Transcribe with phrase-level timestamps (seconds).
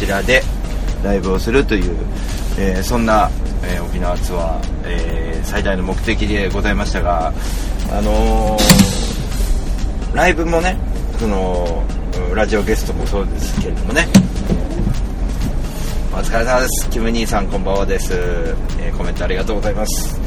[0.00, 0.42] ちらで
[1.04, 1.96] ライブをするという、
[2.58, 3.30] えーそんな、
[3.62, 7.28] えー沖縄ツアー、えー最大の目的でございましたが、
[7.92, 10.76] あのーライブもね、
[11.18, 11.84] その、
[12.34, 14.06] ラジオゲストもそうですけれどもね、
[16.12, 16.88] お疲れ様です。
[16.90, 18.12] キム兄さんこんばんはです。
[18.80, 20.18] えーコメントありがとうございます。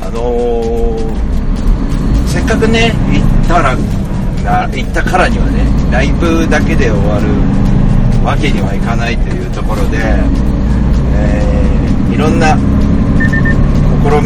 [0.00, 1.16] あのー
[2.28, 3.72] せっかくね、行ったら、
[4.68, 7.61] 行ったからにはね、ライブだけで終わる
[8.24, 9.98] わけにはいかないというところで、
[11.16, 12.60] えーいろんな試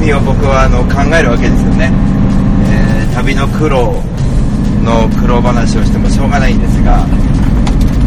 [0.00, 1.90] みを僕はあの考えるわけですよね。
[2.68, 4.02] えー旅の苦労
[4.84, 7.06] の苦労話をしてもしょうがないんですが、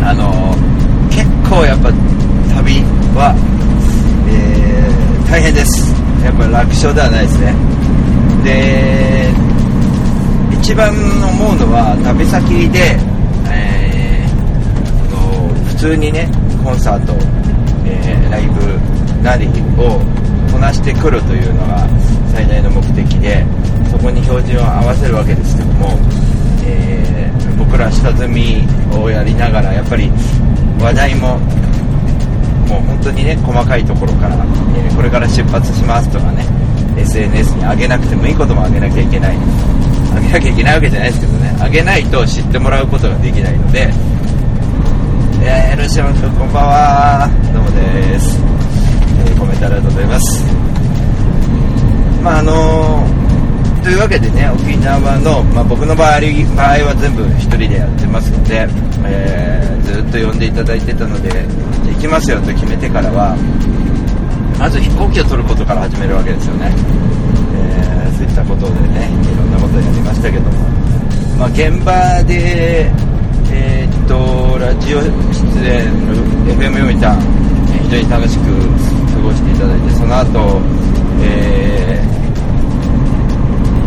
[0.04, 0.54] あの
[1.10, 1.90] 結構やっぱ
[2.56, 2.84] 旅
[3.16, 3.34] は、
[4.30, 5.94] えー大変です。
[6.24, 7.54] やっぱ楽勝ではないですね。
[8.44, 9.32] で、
[10.62, 13.00] 一番思うのは旅先で、
[15.80, 16.30] 通にね、
[16.64, 17.14] コンサート、
[17.86, 19.48] えーライブなり
[19.78, 20.00] を
[20.52, 21.88] こなしてくるというのが
[22.32, 23.44] 最大の目的で、
[23.90, 25.98] そこに標準を合わせるわけですけども、
[26.66, 28.66] えー僕ら下積み
[28.98, 30.10] をやりながら、やっぱり
[30.82, 31.38] 話題も
[32.68, 36.46] もう本当にね細かいところから、えーこれから出発しますとかね
[36.98, 39.38] SNS に上げなくてもいいことも上げなきゃいけない。
[40.16, 43.88] 上げなきゃいけないわけじゃないですけどね上げないと知ってもらうことができないので
[45.42, 47.30] えー、ルシオン君こんばんは。
[47.54, 48.38] どうもです、
[49.26, 50.44] えーコメントありがとうございます。
[52.24, 58.68] まああのーというわけでね沖縄の、まあ、僕の場合場合は全部一人でやってますので、
[59.06, 61.30] えーずっと呼んでいただいてたので
[61.94, 63.36] 行きますよと決めてからは
[64.60, 66.70] まず飛行機を取ることから始めるわけですよね、
[67.56, 70.52] えーそういったことでねいろんなことやりましたけども、
[71.40, 72.92] まあ、現場で
[73.52, 75.88] えっとラジオ出演
[76.46, 78.44] FM 読みた非常に楽しく
[79.14, 80.62] 過ごしていただいてその後、
[81.24, 82.10] えー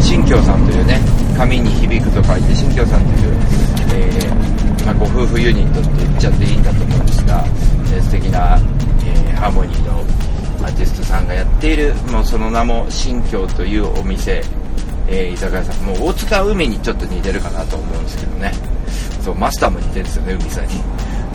[0.01, 0.99] 新京さんというね
[1.37, 3.35] 紙に響くと書いて新京さんという、
[3.95, 8.59] えーまあ、ご夫婦ユニットって言っちゃっていいんだと思うんですが、えー素敵な、
[9.07, 10.01] えーハーモニーの
[10.67, 14.43] アーティストさんがやっているもうその名も新京というお店、
[15.09, 15.87] えー居酒屋さん。
[15.87, 18.72] もう大塚海にちょっと似てるかなと思うんですけどね。
[19.23, 20.75] そうマスターも似てるんですよね海さんに。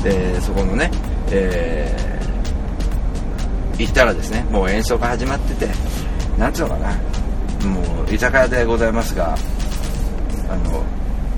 [0.03, 0.91] でそこのね、
[1.31, 2.07] えー
[3.79, 5.69] 行ったらですねもう演奏が始まってて
[6.37, 6.91] なんつうのかな。
[7.67, 9.35] もう居酒屋でございますが
[10.49, 10.83] あの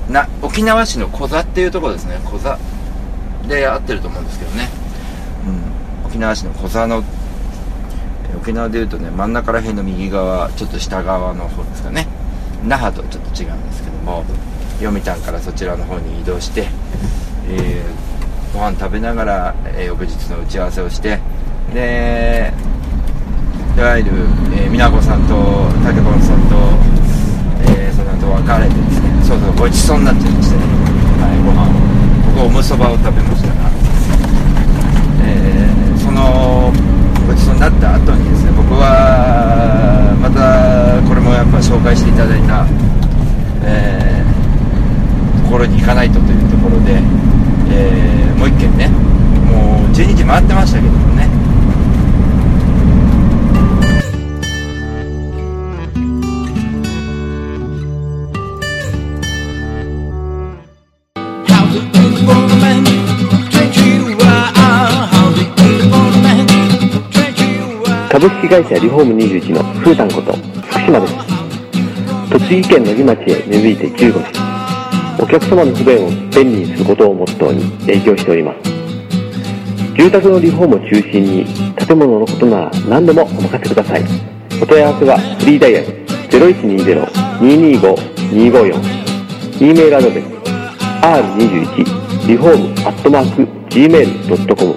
[0.10, 2.20] な沖縄市の小座っていうところですね。
[2.24, 2.58] 小座
[3.48, 4.70] で合ってると思うんですけどね、
[6.04, 7.04] うん、沖縄市の小座の
[8.38, 12.08] 沖縄でいうとね真ん中ら辺の右側ちょっと下側の方ですかね。
[12.66, 14.24] 那覇とちょっと違うんですけども。
[14.80, 16.68] 読谷からそちらの方に移動して、
[17.48, 18.10] えー
[18.52, 21.20] ご飯食べながら、えー翌日の打ち合わせをして
[21.72, 22.52] で
[23.78, 24.12] いわゆる、
[24.58, 26.56] えー、美奈子さんと竹本さんと、
[27.70, 30.64] えーその後別れてですねそうそうごちそうになっちゃいましてね、
[31.22, 31.74] はい、ご飯を。
[32.34, 33.70] 僕おむそばを食べましたが、
[35.24, 36.74] えーその
[37.28, 42.66] ごちそうになった後にですね僕はまたこれもやっぱ紹介していただいた、
[43.64, 44.09] えー
[45.50, 47.02] ころに行かないとというところで、
[47.72, 51.28] えーもう一軒ねもう12時回ってましたけどもね。
[68.10, 71.14] 株式会社リフォーム21のふーたんこと福島です。
[72.32, 74.39] 栃木県野木町へ根付いて15年
[75.22, 78.72] お客様の不便を便利にすることをモットーに営業しております。
[79.98, 81.46] 住宅のリフォームを中心に
[81.76, 84.06] 建物のことなら何でもお任せください。
[84.62, 85.88] お問い合わせはフリーダイヤル
[86.30, 89.00] 0120-225-254
[89.60, 90.26] e メールアドレス
[91.02, 94.76] r21 リフォームアットマーク gmail.com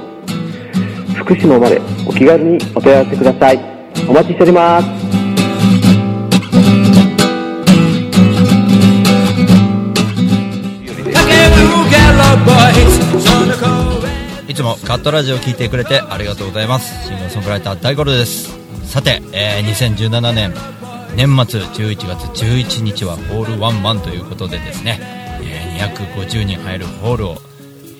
[1.14, 3.60] 福島までお気軽にお問い合わせください。
[4.08, 5.01] お待ちしております。
[14.52, 17.06] いつもカットラジオを聞いてくれてありがとうございます。
[17.08, 18.50] シンガーソングライター大五郎です。
[18.86, 20.52] さて、えー2017年
[21.16, 25.00] 年末11月11日はホールワンマンということでですね、
[25.40, 27.38] えー250人入るホールを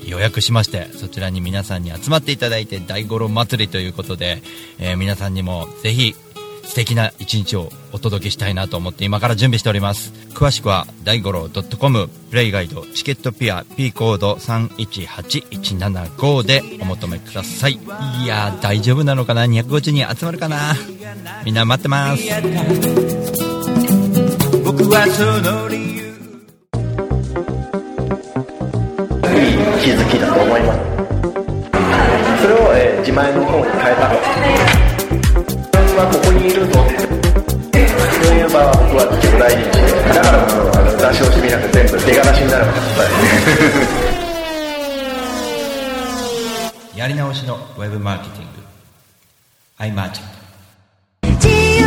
[0.04, 4.43] 予約しましてそちらに皆さんに集まっていただいて大五郎祭りということで、
[4.78, 6.14] えー皆さんにもぜひ
[6.72, 10.10] 素敵な一日をお届けしたいなと思って今から準備しております。
[10.32, 17.74] 詳しくは大五郎 .com プレイガイドチケットピア P コード318175でお求めください。
[17.74, 17.78] い
[18.26, 20.74] やー大丈夫なのかな？250人集まるかな？
[21.44, 22.22] みんな待ってます。
[24.64, 26.02] 僕はその理由。
[29.84, 30.78] 気づきだと思います。
[32.40, 34.08] それを、えー自前の方に変えた
[36.02, 42.78] はここにいるぞそういう場は僕は結構大事にしてだからこのあの出し惜しみなく全部出がなしになるのが
[46.96, 48.46] やり直しのウェブマーケティン
[49.94, 50.22] グ iMarchant
[51.22, 51.87] 自由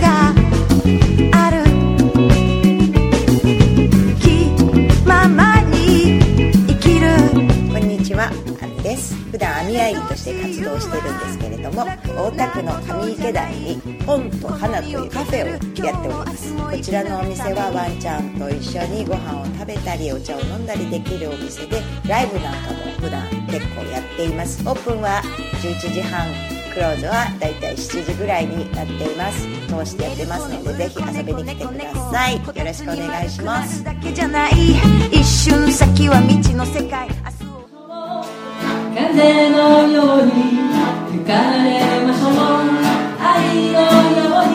[0.00, 0.41] が
[9.32, 16.54] 普段網あいりとして活動してるんですけれども、大田区の上池台に本と花というカフェをやっております。
[16.54, 24.60] こちらのお店はワンちゃんと一緒にご飯を食べたりお茶を飲んだりできるお店で、ライブなんかも普段結構やっています。
[24.68, 25.22] オープンは
[25.62, 26.28] 11時半。
[26.74, 33.84] クローズはだいたい7時ぐらいになっています通してやってますのでぜひ遊びに来てくださいよろしくお願いします
[39.14, 40.32] 風のように
[41.12, 41.32] 吹か
[41.62, 42.32] れましょう
[43.20, 44.54] 愛のように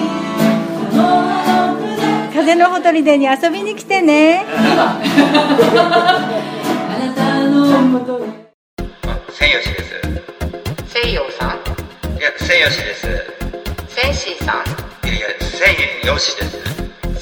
[0.93, 0.97] あ
[1.75, 4.45] の船風のほとりでに遊びに来てね。
[4.47, 4.99] あ
[6.99, 8.33] なたのもとに
[9.31, 10.01] 千吉です。
[10.87, 11.49] 西洋さん
[12.17, 13.07] いや千吉です。
[13.89, 14.55] センシーさん。
[15.07, 15.57] いやです。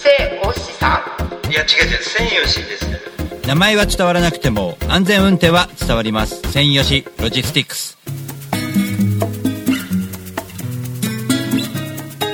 [0.01, 1.51] セオシさん。
[1.51, 3.04] いや違う違う千吉です
[3.47, 6.41] 名前は伝わらなくても安全運転は伝わります。
[6.51, 7.95] 専用しロジスティックス。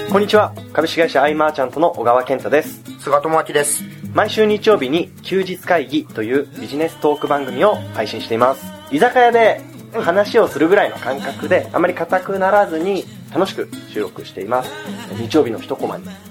[0.09, 0.53] こんにちは。
[0.71, 2.81] 株式会社アイマーチャントの小川健太です。
[2.99, 3.83] 菅智明です。
[4.13, 8.65] 毎週日曜日に休日会議というビジネストーク番組を配信しています。
[8.89, 9.59] 居酒屋で
[9.91, 13.03] 話をするぐらいの感覚であまり硬くならずに
[13.33, 14.71] 楽しく収録しています。
[15.17, 16.05] 日曜日の一コマに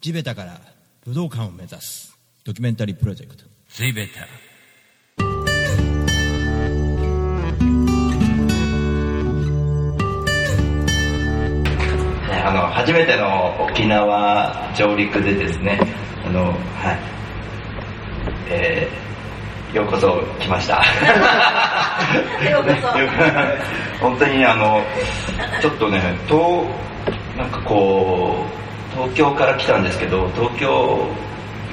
[0.00, 0.60] 地べたから
[1.04, 3.44] 武道館を目指すドキュメンタリープロジェクト。
[3.68, 4.20] 地べた
[12.74, 15.78] 初めての沖縄上陸でですね
[16.26, 17.14] あのはい。
[18.50, 20.82] えー、ようこそ来ました。
[22.50, 22.98] ようこそ。
[22.98, 23.08] よ
[24.02, 24.82] 本当にあの
[25.60, 26.64] ちょっとね東
[27.38, 28.44] なんかこ
[28.92, 31.06] う東京から来たんですけど東京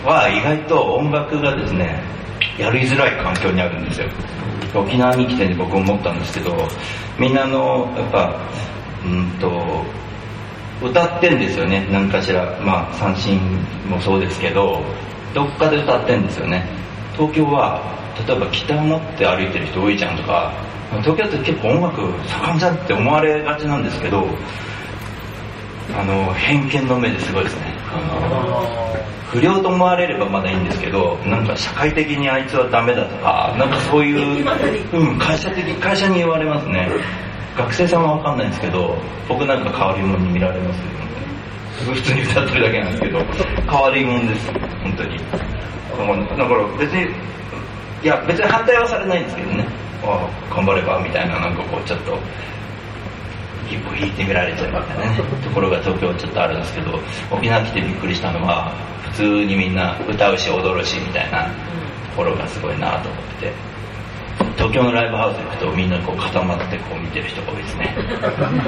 [0.05, 1.99] は意外と音楽がですね
[2.59, 4.07] やりづらい環境にあるんですよ。
[4.75, 6.55] 沖縄に来てね僕思ったんですけど
[7.17, 8.35] みんなあのやっぱ
[9.03, 9.83] うんと
[10.81, 11.87] 歌ってんですよね。
[11.91, 12.59] 何かしら。
[12.61, 13.39] まあ三振
[13.87, 14.81] もそうですけど
[15.33, 16.65] どっかで歌ってんですよね。
[17.13, 17.81] 東京は
[18.27, 20.51] 例えばギター持って歩いてる人多いじゃんとか
[21.01, 24.25] 東京って結構音楽盛んじゃんって思われがちなんですけど
[25.95, 27.73] あの偏見の目ですごいですね。
[27.93, 28.81] あの
[29.31, 34.45] 不良と思われればまだいいんですけどなんか社会的にあいつはダメだとかなんかそういう、
[34.93, 36.89] うん、会社的会社に言われますね
[37.57, 38.95] 学生さんは分かんないんですけど
[39.27, 40.83] 僕なんか変わり者に見られますよ。
[41.79, 43.19] すごい普通に歌ってるだけなんですけど
[43.69, 44.51] 変わり者です。
[44.83, 45.17] 本当に。
[45.17, 47.13] だから別に
[48.03, 49.67] いや別に反対はされないんですけどね。
[50.03, 52.17] ああ頑張ればみたいななんかこうちょっと
[53.69, 55.17] 一歩引いてみられちゃうみたいなね。
[55.43, 56.99] ところが東京ちょっとあるんですけど
[57.31, 58.71] 沖縄来てびっくりしたのは
[59.11, 61.51] 普通にみんな歌うし踊るしみたいなと
[62.17, 63.51] ころがすごいなと思って。
[64.61, 67.95] 東京のライブハウス行くとみんなこう固まってこう見てる人が多いですね。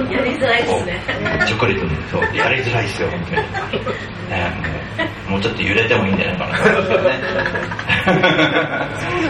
[0.09, 0.99] やりづらいですね。
[1.45, 3.37] チョコレートにそうやりづらいですよ本当に、
[4.33, 4.51] ね、
[5.27, 7.13] もうもうちょっと揺れてもいいんじゃないかなと思ね。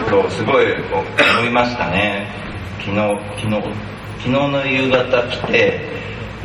[0.08, 2.26] そうすごい思いましたね。
[2.80, 2.96] 昨日
[3.36, 3.62] 昨日
[4.20, 5.80] 昨日の夕方来て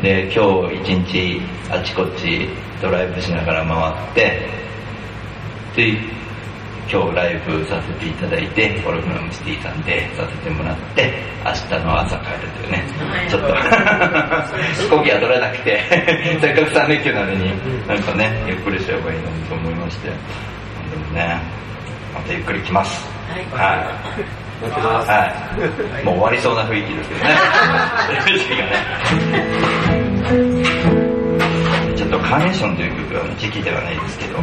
[0.02, 2.50] で今日一日あちこち
[2.82, 4.50] ドライブしながら回って
[5.76, 5.98] で
[6.92, 11.14] 今日ライブさせていただいてゴルフのムスティさんでさせてもらって
[11.46, 12.84] 明日の朝帰るというね。
[13.30, 13.48] ちょっと。
[14.82, 15.80] 飛行機は取れなくて
[16.42, 20.08] せっかく3連休なのになんかねゆっくりすればいいのにと思いまして。
[20.10, 20.16] で
[20.98, 21.40] もね
[22.12, 23.08] またゆっくり来ます。
[23.54, 24.66] はい。
[24.66, 25.10] 待ってます。
[25.12, 25.32] は
[26.02, 26.04] い。
[26.04, 27.22] もう終わりそうな雰囲気ですけど
[28.74, 28.80] ね。
[31.96, 34.40] ちょっとカーネーションという曲は時期ではないですけど、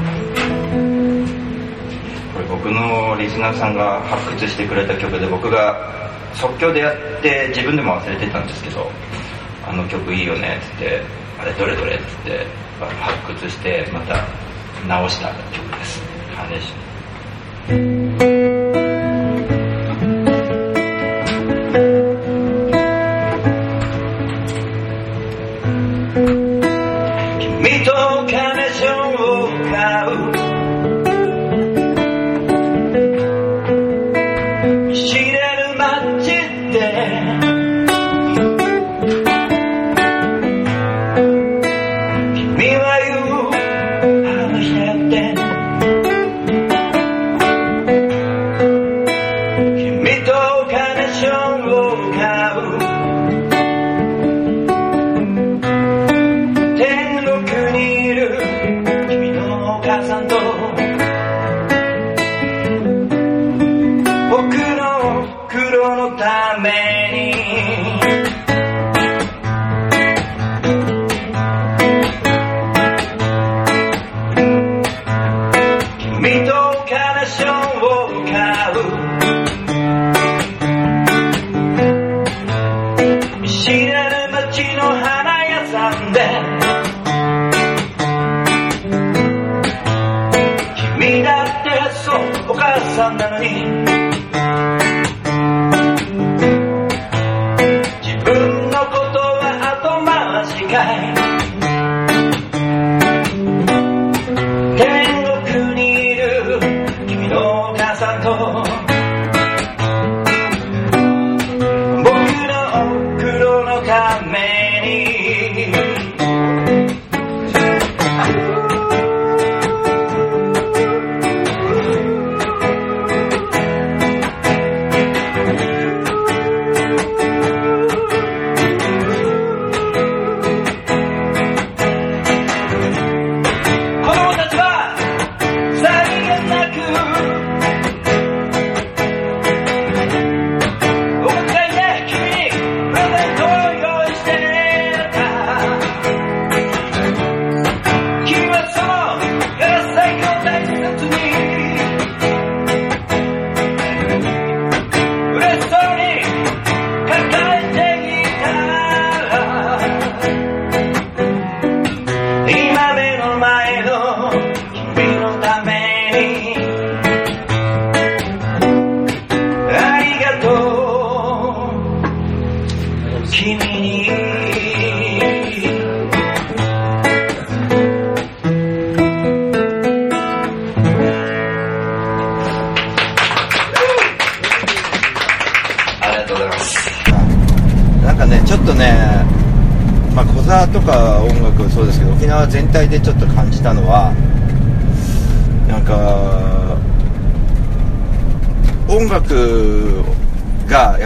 [2.49, 8.91] 僕のリスナーさんが発掘してくれた曲で僕が即興でやって自分でも忘れてたんですけど、
[9.67, 11.03] あの曲いいよねっつって、
[11.39, 12.47] あれどれどれっつって
[13.01, 14.25] 発掘してまた
[14.87, 16.61] 直した曲で
[18.25, 18.36] す。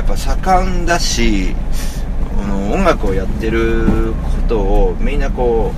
[0.00, 1.54] やっぱ盛んだし
[2.34, 5.74] この音楽をやってることをみんなこ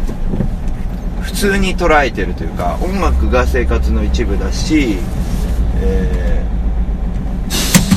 [1.19, 4.99] う普通に捉えてるというか音楽が生活の一部だし、
[5.83, 6.47] え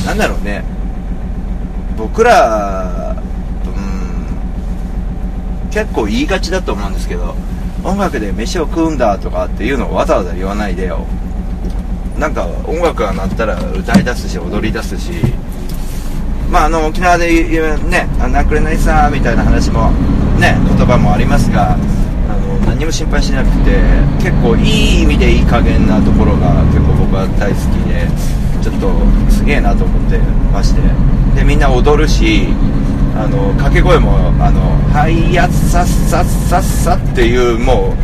[0.02, 0.64] ー、なんだろうね。
[1.96, 3.22] 僕ら、
[3.64, 7.36] うん、結構言いがちだと思うんですけど
[7.84, 11.06] 音楽で飯を食うんだとかっていうのをわざわざ言わないでよ。
[12.18, 15.12] なんか音楽が鳴ったら歌い出すし踊り出すし
[16.50, 19.90] まああの沖縄で言うね「なくれないさ」みたいな話も
[20.38, 23.78] ね言葉もありますがあの何も心配しなくて
[24.18, 28.06] 結構いい意味でいい加減なところが結構僕は大好きで
[28.62, 28.90] ちょっと
[29.30, 30.18] すげえなと思って
[30.52, 30.80] まして
[31.34, 32.48] でみんな踊るし
[33.16, 34.60] あの掛け声も「あの
[34.92, 37.94] はいやっさっさっさっさ」っていうも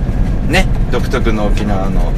[0.48, 2.12] うね独特の沖縄の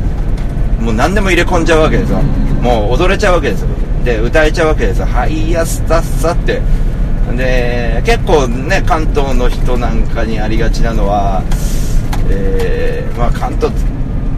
[0.80, 2.20] もう何でも入れ込んじゃうわけですよ。
[2.60, 3.68] もう踊れちゃうわけですよ。
[4.04, 6.60] で歌えちゃうわけですよ「はいやスタッサ」って。
[7.36, 11.42] で結構ね関東の人なんかにありがちなのは
[12.28, 13.72] えー、まあ関東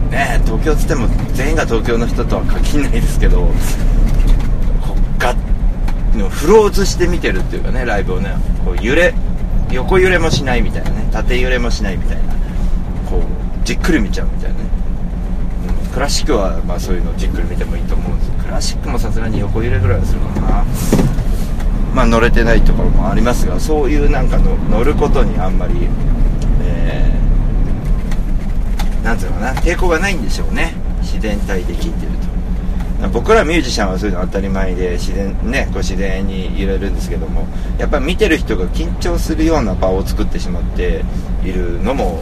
[0.09, 9.13] ね東京っつっても全員が東京の人とは限らないですけどこうガッフローズして見てるっていうかねライブをねこう揺れ
[9.71, 12.33] 横揺れもしないみたいなね縦揺れもしないみたいな
[13.09, 14.76] こうじっくり見ちゃうみたいなね。
[15.97, 18.31] クラシックはまあそういうのをじっくり見てもいいと思うんです。
[18.45, 20.63] クラシックもさすがに横揺れぐらいはするかな。
[21.95, 25.73] まあ乗れてないところもありますがそういうなんかの乗ることにあんまり
[26.61, 29.59] えー、なんていうのかな。
[29.59, 30.75] 抵抗がないんでしょうね。
[31.01, 32.11] 自然体で聴いてる
[33.01, 33.09] と。
[33.09, 37.47] 僕らミュージシャンはそういうの当たり前で自然ねこう自然に揺れるんですけども
[37.79, 41.03] やっぱり見てる人が緊張するような場を作ってしまって
[41.43, 42.21] いるのも、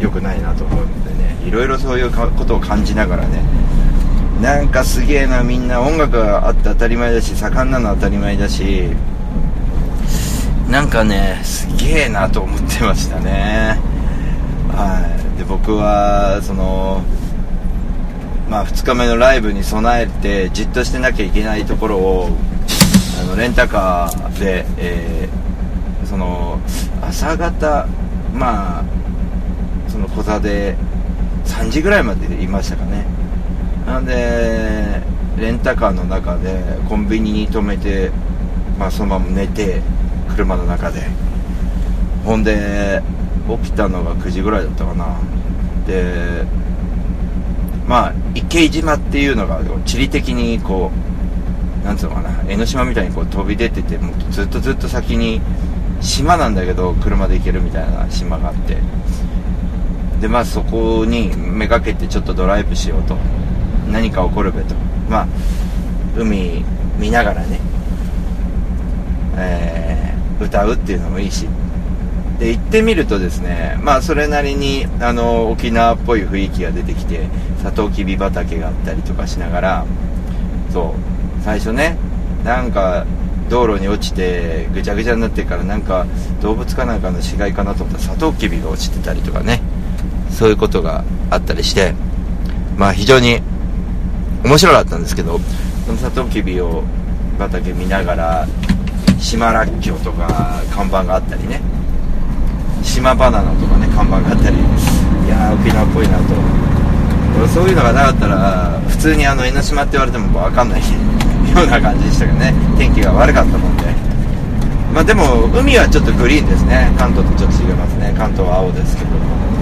[0.00, 1.07] え、良くないなと思うので。
[1.48, 3.42] いろいろそういうことを感じながらね
[4.40, 8.90] なんかすげえなみんな音楽があって当たり前だし盛んなの当たり前だし
[10.70, 13.80] なんかねすげえなと思ってましたね。
[14.68, 15.38] はい。
[15.38, 17.02] で僕はその
[18.50, 22.28] まあ2日目のライブに備えてじっとしてなきゃいけないところを
[23.22, 26.60] あのレンタカーで、えー、その
[27.00, 27.88] 朝方
[28.34, 28.84] まあ
[29.88, 30.76] その小座で
[31.58, 33.04] 3時ぐらいまでいましたかね。
[33.86, 35.02] なんで
[35.38, 38.10] レンタカーの中でコンビニに止めて、
[38.78, 39.80] まあ、そのまま寝て
[40.34, 41.02] 車の中で。
[42.24, 43.02] ほんで
[43.62, 45.18] 起きたのが9時ぐらいだったかな。
[45.86, 46.44] で
[47.86, 50.90] まあ池島っていうのが地理的にこ
[51.82, 55.40] うなんつうのかな江ノ島みたいにこう飛び出ててもうずっとずっと先に
[56.02, 58.76] 島なんだけど車で行けるみたいな島があって。
[60.20, 63.16] でまあそこにめがけてちょっとドライブしようと。
[63.90, 64.74] 何か起こるべと。
[65.08, 65.28] まあ
[66.16, 66.64] 海
[66.98, 67.60] 見ながらね、
[69.36, 71.46] えー、歌うっていうのもいいし。
[72.38, 77.26] で行ってみるとですねまあそれなりにあの沖縄っぽい雰囲気が出てきて
[77.60, 79.86] サトウキビ畑があったりとかしながら
[80.72, 81.42] そう。
[81.42, 81.96] 最初ね
[82.44, 83.06] なんか
[83.48, 86.06] 道路に落ちてぐちゃぐちゃになってからなんか
[86.42, 89.62] 動物かなんかの死骸かなと思ったらサトウキビが落ちてたりとかね。
[90.38, 91.94] そういうことがあったりして
[92.76, 93.40] まあ非常に
[94.44, 95.40] 面白かったんですけど
[95.84, 96.84] そのサトウキビを
[97.40, 98.46] 畑見ながら
[99.18, 101.60] 島らっきょうとか看板があったりね
[102.84, 104.60] 島バナナとかね看板があったりい
[105.28, 107.48] やー沖縄っぽいなと。
[107.48, 110.86] そういうのがなかったら普通にあの江ノ島って言われても分かんないよ
[111.64, 113.82] うな感じでしたけどね天気が悪かったもんで。
[114.94, 116.94] まあでも海はちょっとグリーンですね。
[116.96, 118.14] 関東とちょっと違いますね。
[118.16, 119.57] 関東は青ですけども。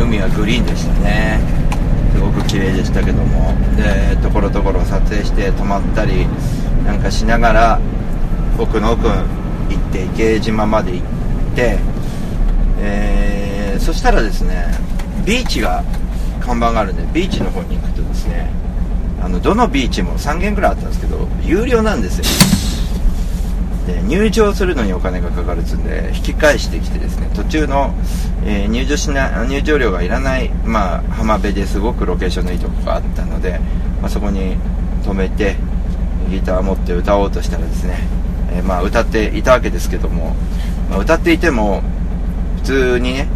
[0.00, 1.40] 海はグリーンでしたね。
[2.12, 3.52] すごく綺麗でしたけども。
[3.76, 6.26] でところどころ撮影して泊まったり
[6.84, 7.80] なんかしながら
[8.58, 9.16] 奥の奥行
[9.76, 11.02] って池江島まで行っ
[11.54, 11.78] て、
[12.80, 14.66] えー、そしたらですね
[15.24, 15.82] ビーチが
[16.40, 18.50] 看板があるんでビーチの方に行くとですね
[19.22, 22.61] あのどのビーチも3軒ぐらいあったんですけど有料なんですよ。
[23.86, 27.94] で入場するのにお金がかかるつんで引き返してきてですね途中の、
[28.44, 33.58] えー、入場しな入場料がいらない、まあ、浜辺ですごくロケーションのいいとこがあったので、
[34.00, 34.56] まあ、そこに
[35.02, 35.56] 止めて
[36.30, 37.98] ギター持って歌おうとしたらですね、
[38.52, 40.36] えー、まあ、歌っていたわけですけども、
[40.88, 41.82] まあ、歌っていても
[42.58, 43.28] 普通にね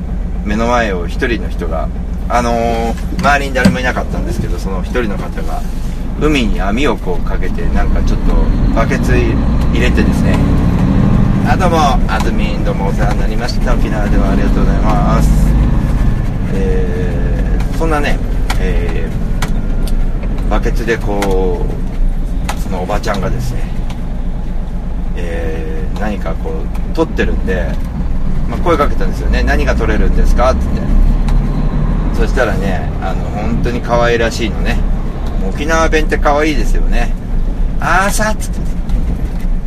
[0.44, 1.88] 目の前を1人の人が
[2.28, 5.60] あのー、周りに誰もいなかったんですけどその1人の方が
[6.20, 8.34] 海に網をこうかけてなんかちょっと
[8.74, 9.16] バケツ
[9.72, 10.36] 入れてですね。
[11.48, 11.76] あどうも。
[12.08, 13.74] あずみんどうもお世話になりました。
[13.74, 15.28] 沖縄ではありがとうございます。
[16.54, 18.18] えー、そんなね、
[18.58, 23.60] えー、バケツでこうそのおばちゃんがですね、
[25.16, 27.68] えー、何かこう取ってるんで
[28.48, 29.42] まあ、声かけたんですよね。
[29.42, 30.80] 何が取れるんですかってって。
[32.14, 34.78] そしたらねあの本当に可愛らしいのね。
[35.48, 37.12] 沖縄弁って可愛いですよね。
[37.80, 38.75] あーさって言って。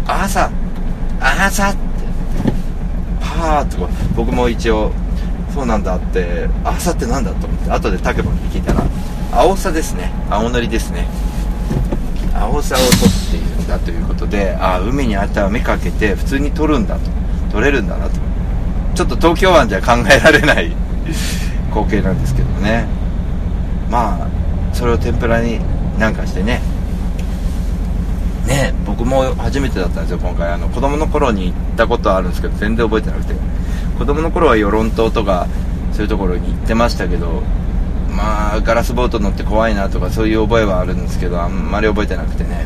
[0.09, 0.49] あーさ
[1.19, 1.79] あーさって
[3.23, 4.91] はーとか僕も一応
[5.53, 8.83] そうなんだってあーさってなんだと思って後でタケボに聞いたら
[9.31, 10.11] 青さですね。
[10.27, 11.07] 青のりですね。
[12.33, 17.01] 青さを取っているんだということであ海にあったら目かけて普通に取るんだと。
[17.51, 18.15] 取れるんだなと。
[18.95, 20.75] ちょっと東京湾じゃ考えられない
[21.71, 22.87] 光景なんですけどね。
[23.91, 24.27] まあ
[24.73, 25.59] それを天ぷらに
[25.99, 26.61] なんかしてね。
[28.49, 30.51] ね僕も初めてだったんですよ今回。
[30.51, 33.33] あの子供の頃に行ったことはあるんですけど全然覚えてなくて。
[33.97, 35.47] 子供の頃は与論島とか
[35.91, 37.43] そういうところに行ってましたけど
[38.09, 42.65] まあガラスボート乗って怖いなとかそういう覚えはあるんですけどあんまり覚えてなくてね。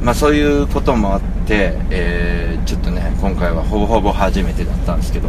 [0.00, 5.28] まあそういうこともあって、えーちょっとね今回はほぼほぼ初めてだったんですけど。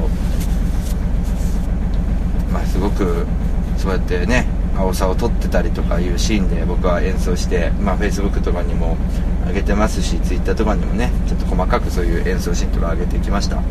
[2.51, 3.25] まあすごく
[3.77, 8.95] そうやってね青さを撮ってたりとかいうシーンで僕は演奏してまあ Facebook とかにも
[9.47, 13.61] 上げてますし Twitter とかにもねちょっと細かくそういう演奏シーンとか上げてきました。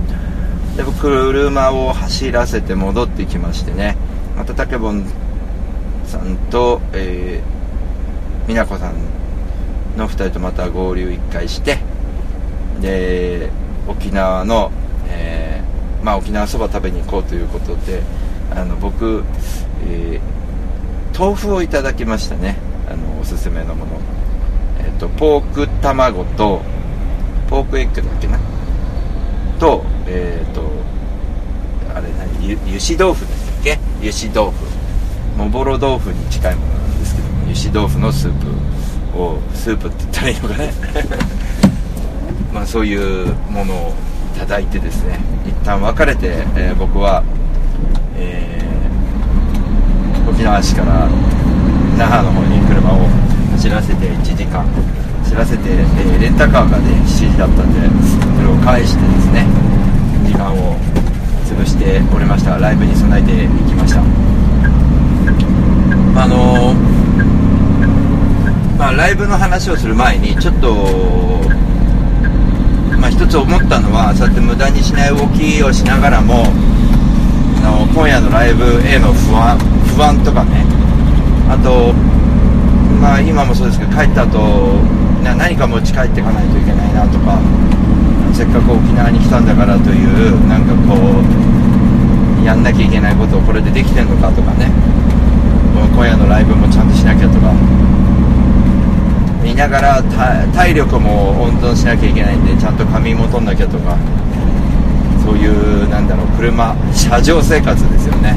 [0.76, 3.96] で僕車を走らせて戻ってきましてね
[4.36, 5.04] また竹本
[6.04, 8.94] さんと、えー、美奈子さん
[9.96, 11.78] の2人とまた合流1回して
[12.82, 13.48] で
[13.88, 14.70] 沖縄の、
[15.08, 18.02] えーまあ、沖縄そば食べに行こうということで
[18.54, 19.24] あの僕、
[19.88, 20.35] えー
[21.18, 22.56] 豆腐をいただきましたね。
[22.90, 23.92] あのおすすめのもの、
[24.80, 26.60] えっとポーク卵と
[27.48, 28.38] ポークエッグだっけな？
[29.58, 30.62] とえっ、と
[31.94, 32.48] あれ何？
[32.48, 33.78] ゆ油脂豆腐でしたっけ？
[34.00, 34.66] 油脂豆腐。
[35.38, 38.32] もぼろ豆腐に近いものなんですけども油脂豆腐のスー
[39.12, 40.72] プをスープって言ったらいいのかね？
[42.54, 43.94] まあそういうものを
[44.34, 47.22] いただいてですね一旦別れて、えー僕は、
[48.16, 48.55] えー
[50.26, 51.08] 沖縄市から
[51.96, 53.06] 那覇の方に車を
[53.52, 54.66] 走らせて1時間
[55.24, 57.80] 走らせて、えーレンタカーがね7時だったんで
[58.36, 59.46] それを返してですね
[60.26, 60.76] 時間を
[61.44, 64.00] 潰しておりましたライブに備えていきました
[66.20, 66.74] あの
[68.78, 70.74] まあライブの話をする前にちょっと
[72.98, 76.44] まあ一つ思ったのはそうやって無駄にしない動きをしながらも
[77.62, 80.62] あの今夜のライブへの不安不安とかね。
[81.48, 81.94] あと
[83.00, 84.76] まあ今もそうですけど帰った後
[85.24, 87.40] な何か持ち帰っていかないといけないなとか
[88.34, 91.22] せっかく沖縄に来たんだからというなんかこ
[92.42, 94.70] うやんなきゃいけないことをこれでできてんのかとかね。
[95.96, 97.52] 今夜のライブもちゃんとしなきゃとか。
[99.42, 100.02] 見ながら
[100.52, 103.96] 体力も温存しなきゃいけないんでちゃんと仮眠も取んなきゃとか。
[105.24, 108.36] そういうなんだろう車車上生活ですよね。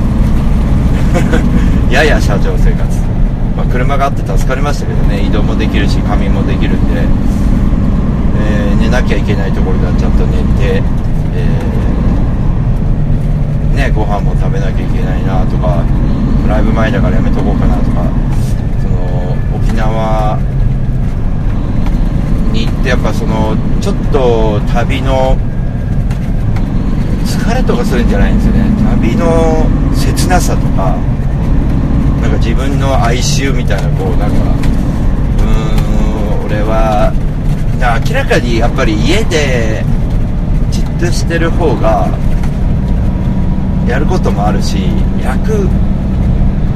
[1.92, 2.84] やや車上生活、
[3.58, 5.22] まあ、車があって助かりましたけどね。
[5.22, 10.82] 移動もできるし仮眠もできるんで、えー寝なきゃいけないところではちゃんと寝て、
[11.36, 15.84] えーね、ご飯も食べなきゃいけないなとか。
[16.50, 18.04] ライブ前だからやめとこうかなとか。
[18.82, 20.40] その沖縄
[22.52, 25.38] に行ってやっぱそのちょっと旅の
[27.30, 28.66] 疲れとかするんじゃないんですよね。
[29.02, 30.96] 旅の切なさとか
[32.22, 37.14] なんか自分の哀愁みたいなこうなんかうーん俺は
[37.80, 39.86] 明らかにやっぱり家で
[40.72, 42.10] じっとしてる方が
[43.88, 44.78] やることもあるし
[45.24, 45.54] 楽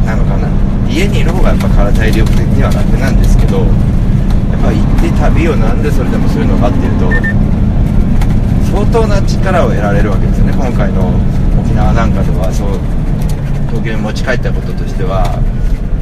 [0.06, 0.48] なのかな。
[0.90, 3.68] 家にいる方がやっぱ体体力的には楽なんですけどやっ
[4.62, 7.10] ぱ行って旅をなんでそれでもするのかっていうと
[8.74, 10.54] 相当な力を得られるわけですよね。
[10.54, 11.08] 今回の
[11.62, 12.70] 沖縄なんかではそう
[13.70, 15.38] 東京に持ち帰ったこととしては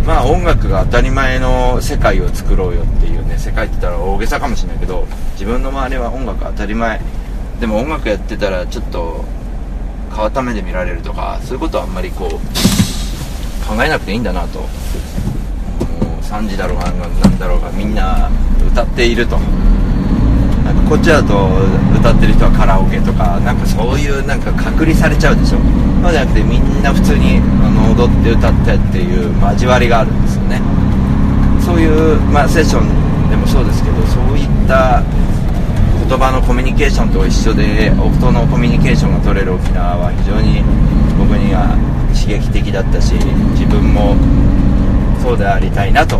[0.08, 7.02] まあ音楽が当たり前の世界を作ろうよっていうね世界って言ったら大げさかもしれないけど自分の周りは音楽当たり前
[7.60, 9.26] でも音楽やってたらちょっと
[10.10, 12.32] 変わった目で見られるとかそういうことはあんまりこう
[13.68, 14.70] 考えなくていいんだなともう
[16.24, 18.32] 3時だろうがなんだろうがみんな
[18.72, 19.38] 歌っていると。
[20.92, 21.48] こっちだと
[21.96, 25.58] 歌ってる人はカラオケとかなんかそういうなんか隔離されちゃうでしょ。
[26.04, 30.60] そうじゃなくてみんな普通にあの踊って歌ってっていう交わりがあるんですよね。
[31.64, 32.92] そういう、まあ、セッション
[33.32, 35.00] でもそうですけどそういった
[36.12, 40.60] 言葉のコミュニケーションと一緒で音のコミュニケーションが取れる沖縄は非常に
[41.16, 41.72] 僕には
[42.12, 43.16] 刺激的だったし
[43.56, 44.20] 自分も
[45.24, 46.20] そうでありたいなと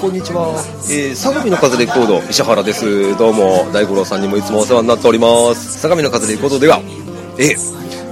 [0.00, 0.54] こんにちは、
[0.90, 3.18] えー、相模の風レコード石原です。
[3.18, 5.80] どうも大五郎さんにもいつもお世話になっております。
[5.80, 6.80] 相模の風レコードでは
[7.36, 7.56] え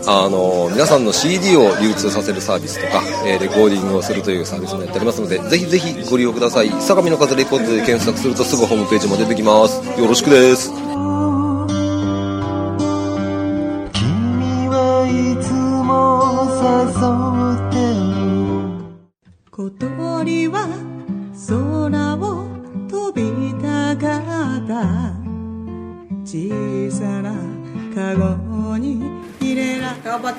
[0.09, 6.71] あの皆さんの CD を流通させるサービスとか、えーレコーディングをするというサービスもやっておりますのでぜひぜひご利用ください。
[6.81, 9.81] 相模の風レコードで検索するとすぐホームページも出てきます。
[9.99, 10.73] よろしくです。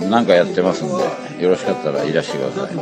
[0.00, 0.94] 何かやってますんで
[1.42, 2.74] よろしかったらいらしてください。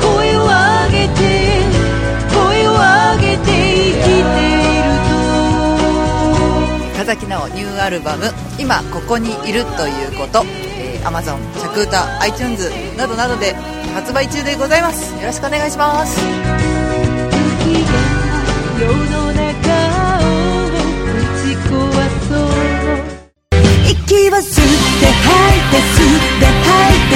[0.00, 1.20] 声を上げて
[2.32, 4.88] 声を上げて生きている
[6.94, 8.24] 岡崎直ニューアルバム
[8.58, 10.44] 「今ここにいるということ」
[10.78, 13.54] えー、Amazon 着歌 iTunes などなどで
[13.94, 15.12] 発売中でございます。
[15.14, 16.20] よろしくお願いします
[24.10, 27.14] 息を吸って吐いて吸って吐いて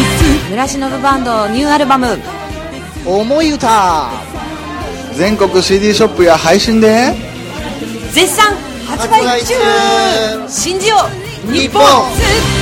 [0.79, 2.17] 吸バンドニューアルバム
[3.05, 4.11] 「思い歌」
[5.19, 7.15] 全国 CD ショップや配信で。
[8.13, 8.57] 絶賛。
[8.87, 9.55] 発売中。
[10.49, 10.97] 信じよ
[11.49, 11.83] う日本。
[11.83, 11.91] 吸っ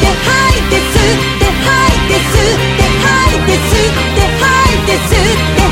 [0.01, 5.63] て吐いて吸って吐いて吸って吐いて吸って吐いて吸って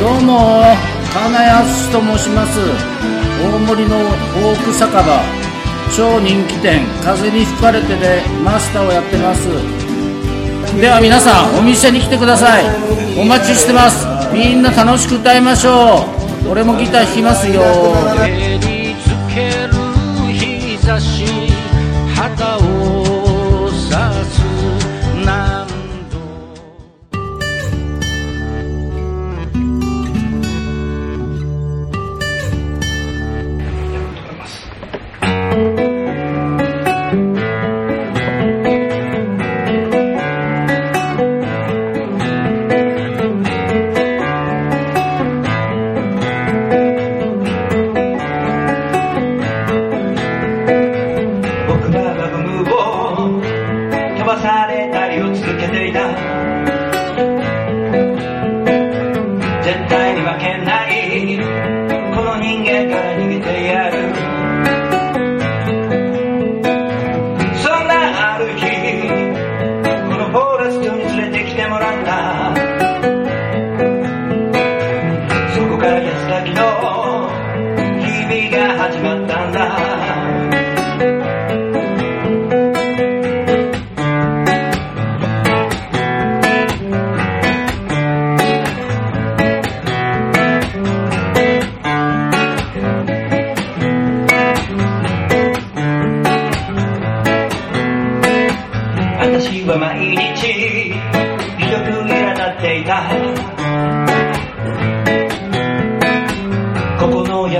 [0.00, 2.58] どうも金安と申します。
[3.40, 5.02] 大森のフォーク酒場。
[5.96, 6.86] 超人気店。
[7.02, 9.48] 風に吹かれてでマスターをやってます。
[10.80, 12.64] では皆さんお店に来てください。
[13.18, 14.06] お待ちしてます。
[14.32, 16.06] みんな楽しく歌いましょ
[16.46, 16.50] う。
[16.50, 17.62] 俺もギター弾きますよ。
[17.62, 19.72] 照りつける
[20.32, 21.24] 日差し。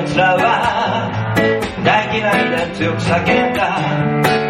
[0.08, 1.34] 奴らは
[1.84, 4.47] 泣きないで強く叫んだ。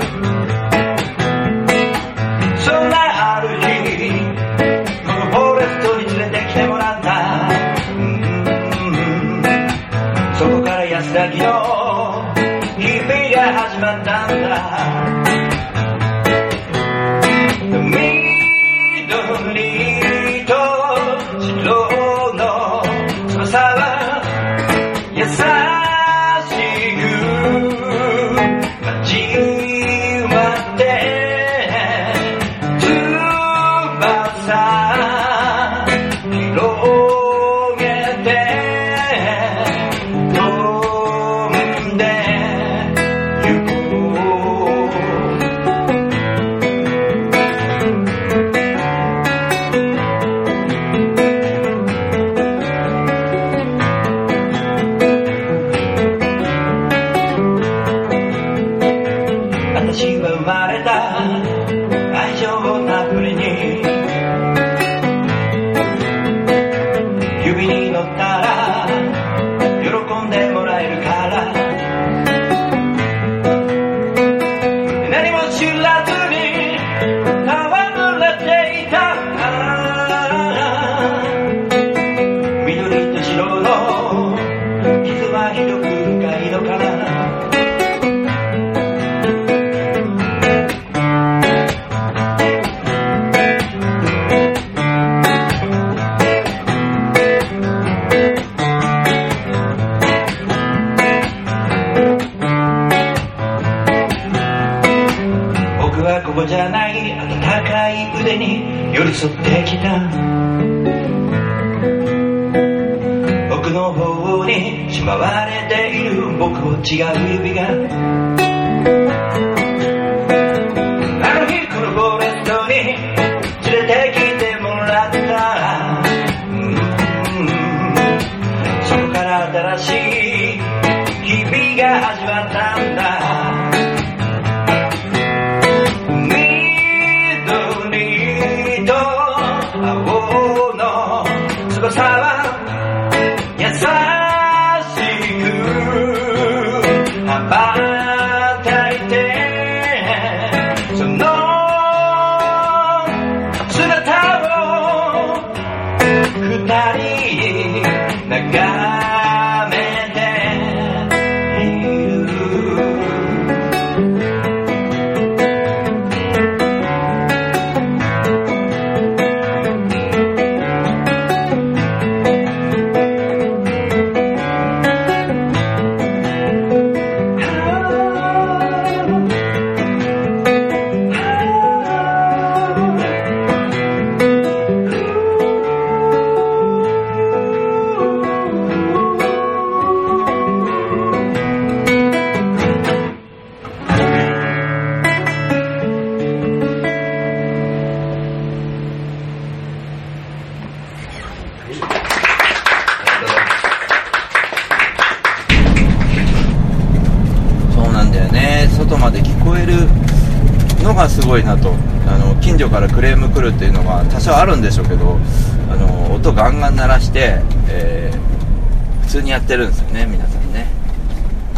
[219.48, 220.66] ってるんですよね皆さんね、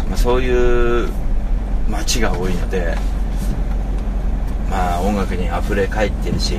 [0.07, 1.09] まあ、そういう
[1.89, 2.95] 街が多いので
[4.69, 6.53] まあ音楽に溢れ返ってるし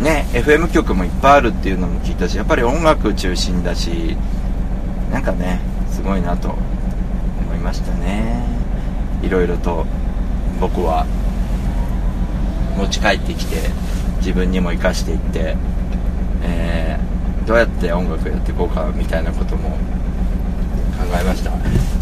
[0.00, 4.16] ね FM 局もいっぱいあるっていうのも聞いたしやっぱり音楽中心だし
[5.12, 8.42] なんかねすごいなと思いましたね。
[9.22, 9.86] いろいろと
[10.58, 11.06] 僕は
[12.76, 13.68] 持ち帰ってきて
[14.16, 15.54] 自分にも生かしていって、
[17.46, 19.76] どうやって音楽やっていこうかみたいなことも考
[21.20, 21.50] えました。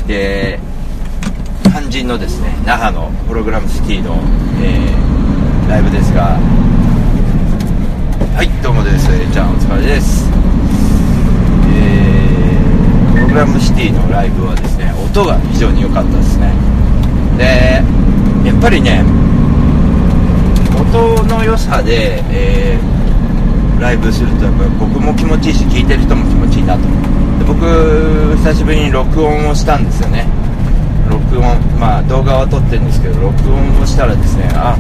[0.07, 0.61] で
[1.64, 4.16] 肝心のですね那覇のホログラムシティの、
[4.62, 6.36] えーライブですが。
[8.34, 9.09] はいどうもです。
[9.12, 10.28] えーちゃんお疲れです。
[11.72, 16.53] えーホログラムシティのライブはですね音が非常に良かったですね。
[17.38, 17.82] で
[18.49, 19.05] やっぱりね
[20.74, 22.89] 音の良さで、えー
[23.81, 26.83] ライブするとやっぱ僕も気持ちいいし聴いてる人も気持ちいいなと。
[26.83, 27.64] で僕
[28.37, 30.26] 久しぶりに録音をしたんですよね。
[31.11, 34.76] 録音まあ動画は撮ってるんですけど録音をしたらですねあ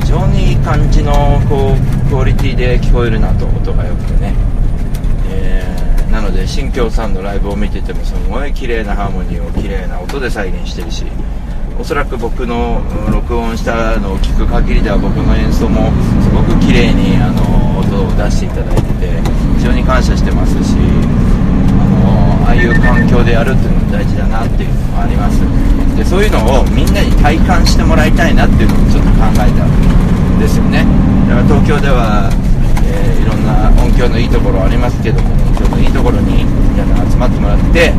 [0.00, 1.12] 非常にいい感じの
[1.48, 4.34] こうクオリティで聞こえるなと音が良くてね、
[5.28, 11.06] えーなので新京さんのライブを見ててもすごい綺麗なハーモニーを綺麗な音で再現してるし
[11.80, 15.90] おそらく僕の録音したのを聞く限りでは僕の演奏も
[16.22, 17.71] すごく綺麗にあの
[18.02, 19.22] を出していただいてて
[19.58, 21.86] 非常に感謝してますしあ
[22.42, 25.40] のああいう環境でやるっていうのも大事だなっていうのもあります。
[25.96, 30.84] でそういうのをみんなに体感してもらいたいなっていうのをちょっと考えたんですよね。
[31.28, 32.30] だから東京では、
[32.84, 36.44] えーいろんな音響のいいところありますけども音響のいいところに
[36.74, 37.94] 皆さん集まってもらって、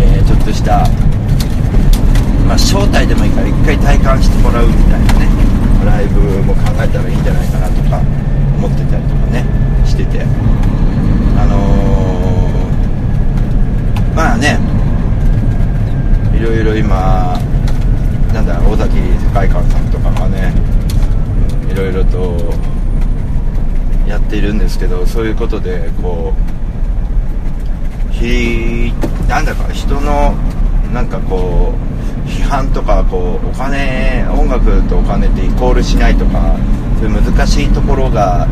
[0.00, 0.88] えーちょっとした
[2.48, 5.28] まあ、招待でもいいから一回体感してもらうみたいなね
[5.86, 8.19] ライブも考えたらいいんじゃないかなとか。
[8.60, 9.44] 思ってたりとかね
[9.86, 10.20] してて。
[11.38, 11.80] あのー
[14.14, 14.58] まあね
[16.36, 17.38] いろいろ今
[18.34, 20.52] なんだ尾崎世界観さんとかがね
[21.70, 22.52] いろいろと
[24.06, 26.34] やっているんですけどそういうことでこ
[28.10, 28.92] うひ
[29.26, 30.34] なんだか人の
[30.92, 31.72] なんかこ
[32.26, 36.56] う批判とかこうお金音楽とお金ってイコールしないとか
[37.06, 38.46] う難しいところが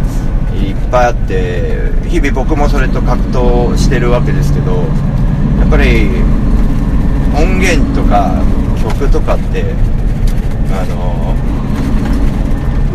[0.54, 4.72] いっぱいあって日々僕もそれと格闘してるわけですけど
[5.58, 6.08] やっぱり
[7.36, 8.42] 音源とか
[8.82, 9.64] 曲とかって
[10.72, 11.34] あの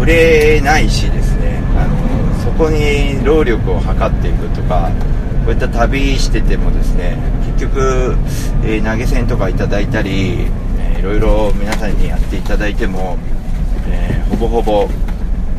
[0.02, 1.62] 売れないしですね。
[1.78, 1.96] あの
[2.44, 4.92] そこに労力を測っていくとか
[5.46, 7.18] こういった旅しててもですね
[7.58, 8.16] 結局、
[8.64, 10.48] えー投げ銭とかいただいたり、
[10.80, 13.18] えーいろいろ皆さんにやっていただいても、
[13.90, 14.90] えーほぼほぼ、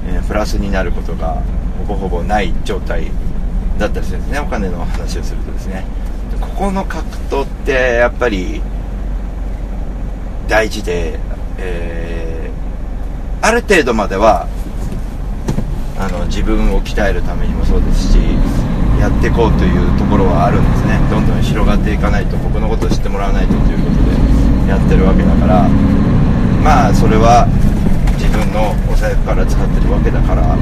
[0.07, 1.43] えープラスになることが
[1.79, 3.11] ほぼほぼない状態
[3.79, 4.39] だったりするんですね。
[4.41, 5.85] お金の話をするとですね。
[6.33, 8.61] でここの格闘ってやっぱり
[10.49, 11.19] 大事で、
[11.59, 14.49] えーある程度までは
[15.99, 18.19] あの自分を鍛えるためにもそうですし
[18.99, 20.99] やっていこうというところはあるんですね。
[21.11, 25.69] どんどん広がっていかないと僕のことを知ってもらわないとということでやってるわけだから。
[26.65, 27.47] まあそれは
[28.55, 30.57] のお財布から使ってるわけだから、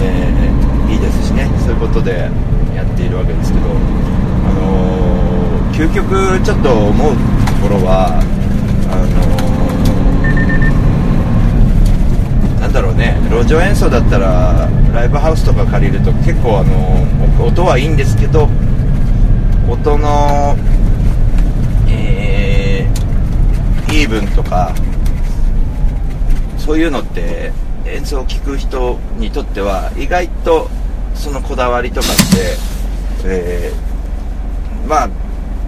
[0.00, 1.44] えーいいですしね。
[1.60, 2.30] そういうことで
[2.74, 3.72] やっているわけですけどあ
[4.54, 7.18] のー究極ちょっと思うと
[7.62, 8.08] ころは
[8.90, 13.16] あのーなんだろうね。
[13.30, 18.48] 路上演奏だったらライブハウスとか借りると結構あの音はいいんですけど
[19.68, 20.56] 音の
[21.88, 24.72] えーイーブンとか
[26.68, 27.50] そういうのって
[27.86, 30.68] 演奏を聴く人にとっては意外と
[31.14, 32.10] そのこだわりとかっ
[33.22, 35.10] て、えーまあ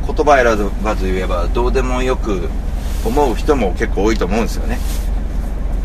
[0.06, 2.50] 言葉選ばず言えばどうでもよく
[3.04, 4.78] 思う人も結構多いと思うんですよね。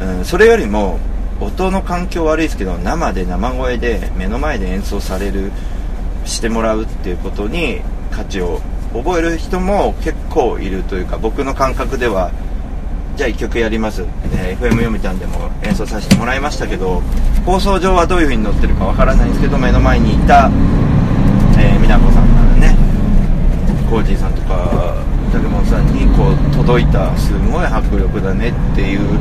[0.02, 1.00] うん、それよりも
[1.40, 5.52] 音の環境悪いですけど生で生声で目の前で演奏される
[6.26, 8.62] してもらうっていうことに価値を
[8.94, 12.32] 覚える人も結構いるというか僕の感覚では
[13.16, 17.02] じゃあ1曲やります、えー FM 読谷でも演奏させてもらいましたけど
[17.46, 20.50] 放送上はどういう風に乗ってるかわからないんですけど目の前にいた、
[21.60, 22.76] えー、美奈子さんからね
[23.90, 24.96] コージーさんとか
[25.32, 29.20] 竹本さんにこう届いたすごい迫力だねっていう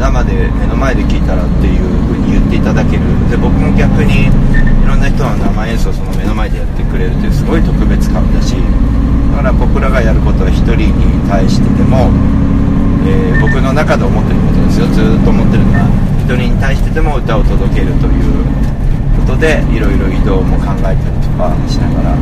[0.00, 3.02] 生で目の前で聞いたらっていう風に言っていただける。
[3.30, 8.56] で僕も逆にいろんな人の生演奏その目の前でやってくれるっていうすごい特別感だし
[9.30, 12.10] だから僕らがやることは一人に対してでも、
[13.06, 14.86] えー僕の中で思ってることですよ。
[14.88, 15.86] ずっと思ってるのは
[16.26, 18.44] 人に対してでも歌を届けるという
[19.16, 22.16] ことでいろいろ移動も考えたりとかしながら。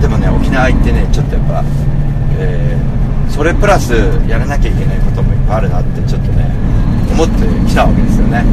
[0.00, 1.64] でもね沖縄行ってねちょっとやっぱ、
[2.38, 2.96] えー
[3.30, 3.92] それプラス
[4.28, 6.46] やらなきゃいけないこともいっぱいあるなってちょっとね
[7.12, 8.44] 思ってきたわけですよね、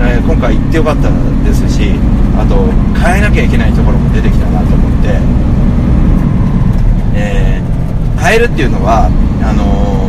[0.00, 1.08] えー今回行ってよかった
[1.42, 1.90] ですし
[2.38, 5.08] あと変えなきゃいけないところも出てきたなと思って、
[7.14, 9.06] えー変えるっていうのは
[9.42, 10.07] あのー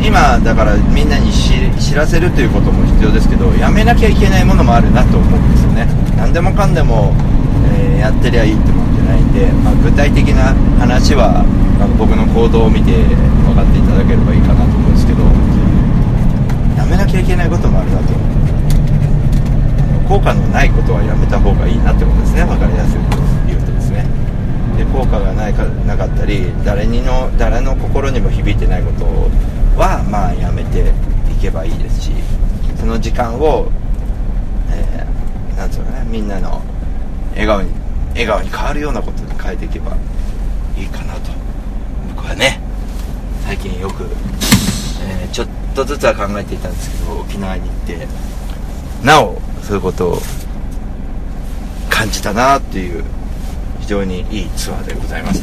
[0.00, 5.86] 今だからみんなに知らせるということも必要ですけどやめなきゃいけないものもあるなと思うんですよね。
[6.16, 7.12] 何でもかんでも、
[7.74, 15.26] えーやってりゃいいってもんじゃないんで、まあ、具体的な話はあの僕の行動を見て分かっていただければいいかなと思うんですけど
[16.78, 18.14] やめなきゃいけないこともあるなと。
[20.08, 22.44] 効果のないことはやめた方がいいなってことですね。
[22.46, 23.00] 分かりやすく
[23.46, 24.06] 言うとですね。
[24.78, 29.28] で効果がないかなかったり誰にの誰の心にも響いてないことを
[29.78, 30.92] はまあやめて
[31.30, 32.10] いけばいいですし
[32.78, 33.70] その時間を、
[34.70, 36.62] えーなんつうのねみんなの
[37.30, 37.70] 笑顔に
[38.10, 39.96] 笑顔に変わるようなことに変えていけば
[40.76, 41.32] いいかなと。
[42.14, 42.60] 僕はね
[43.44, 44.04] 最近よく、
[45.02, 48.06] えーちょっとずつは考えていたんですけど沖縄に行って
[49.04, 50.18] なおそういうことを
[51.88, 53.04] 感じたなっていう
[53.80, 55.42] 非常にいいツアーでございます、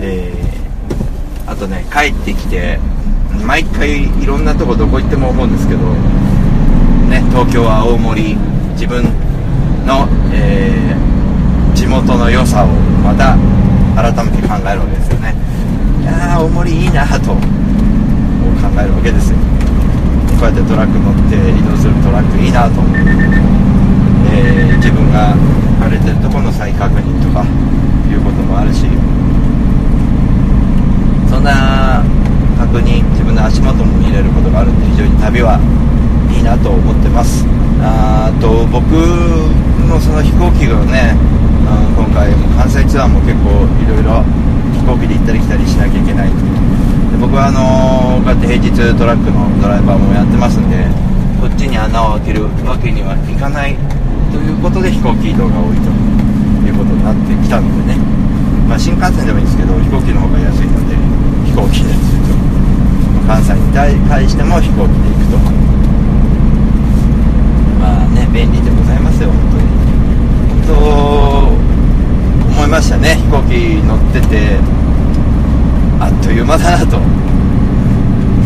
[0.00, 2.78] えーあとね帰ってきて
[3.46, 5.80] 毎回いろんなとこどこ行っても思うんですけど
[7.08, 8.36] ね東京は大森
[8.72, 9.04] 自分
[9.86, 11.08] の、えー
[11.78, 12.66] 地元の良さを
[13.06, 13.38] また
[13.94, 15.32] 改めて考えるわけですよね。
[16.02, 17.38] い、やー大森いいなと考
[18.74, 19.38] えるわけですよ。
[20.40, 22.82] こうやってトラック乗って移動するトラックいいなと、
[24.34, 25.34] えー自分が
[25.78, 27.46] 歩いてるところの再確認とか
[28.10, 28.86] いうこともあるし。
[31.30, 32.02] そんな
[32.68, 35.56] 確認自分の足元も見れることがあるんで非常に旅は
[36.28, 37.46] いいなと思ってます。
[37.80, 38.92] あーと僕
[39.88, 41.16] のその飛行機がね
[41.64, 44.20] あー今回も関西ツアーも結構いろいろ
[44.76, 50.84] 飛行機で行ったり来たりしなきゃいけないで僕はあのーこうやって平日トラックのドライバーもやってますんで
[51.40, 53.80] こっちに穴を開けるわけにはいかない
[54.28, 55.88] ということで飛行機移動が多いと
[56.68, 57.96] いうことになってきたのでね、
[58.68, 61.00] まあ、新幹線でもいいんですけど飛行機の方が安いので
[61.48, 61.96] 飛行機で。
[61.96, 62.37] すと
[63.28, 63.60] 関西に
[64.08, 65.36] 対しても飛行機で行くと。
[67.78, 69.64] まあね便利でございますよ本当に。
[70.64, 70.72] 本当
[72.54, 73.52] 思いましたね飛行機
[73.86, 74.56] 乗ってて。
[76.00, 76.98] あっという間だなと。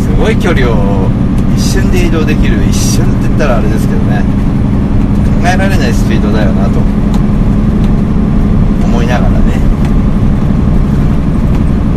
[0.02, 1.08] すごい距離を
[1.54, 4.24] 一瞬で移動できる一瞬って言ったらあれですけどね。
[5.40, 6.80] 考えられないスピードだよなと。
[8.84, 9.38] 思いながらね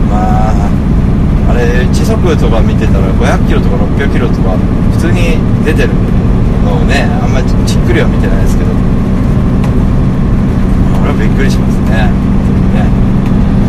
[0.09, 0.53] まあ
[1.49, 4.57] あれ時速とか見てたら500キロとか600キロとか
[4.93, 5.89] 普通に出てる。
[6.65, 8.71] のをねあんまりじっくりは見てないですけど。
[10.97, 12.09] これはびっくりしますね。
[12.73, 12.89] ね。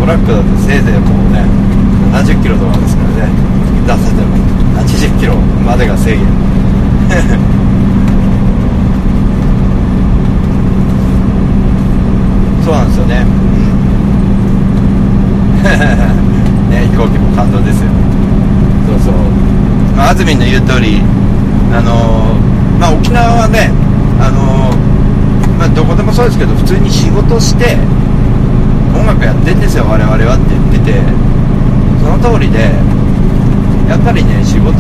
[0.01, 1.45] トラックだとせいぜいもうね
[2.17, 3.57] 70キロとかですからね。
[3.87, 4.35] 出せても
[4.83, 6.27] 80キロまでが制限
[12.65, 13.27] そうなんですよね、う
[16.67, 17.91] ん、ね飛行機も感動ですよ
[18.89, 19.15] そうそう、
[19.97, 21.01] まあ、あずみんの言う通り
[21.73, 23.71] あのーまあ沖縄はね
[24.21, 27.77] あのーまあどこでもそうですけど普通に仕事して
[28.97, 31.01] 音楽やってんですよ我々はって言ってて
[32.01, 32.73] その通りで
[33.89, 34.73] やっぱりね仕事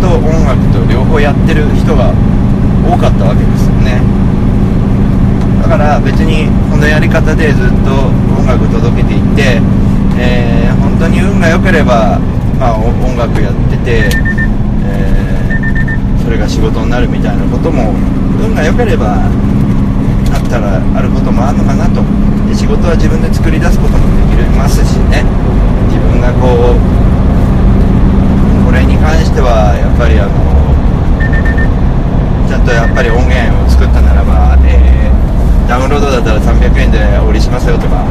[0.00, 2.14] と音楽と両方やってる人が
[2.86, 4.00] 多かったわけですよね。
[5.62, 9.60] だから別にこのやり方でずっと音楽届けていって、
[10.20, 12.18] えー本当に運が良ければ、
[12.60, 14.08] まあ、音楽やってて、
[16.34, 17.94] れが仕事になるみたいなことも
[18.42, 19.30] 運が良ければあ
[20.36, 22.02] ったらあることもあるのかなと。
[22.50, 24.04] で仕事は自分で作り出すことも
[24.34, 25.22] できますしね。
[25.88, 26.78] 自分がこう
[28.66, 30.34] これに関してはやっぱりあの
[32.50, 35.04] ちゃんとやっぱり音源を作ったならば、えー
[35.64, 38.04] ダウンロードだったら300円でお売りしますよとか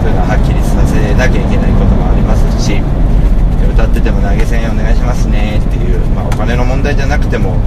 [0.00, 3.01] そういうのははっきりさせなきゃいけないこともありますし。
[3.82, 5.58] 歌ってても投げ銭お願いしますね。
[5.58, 7.58] っていう、まあ、お金の問題じゃなくても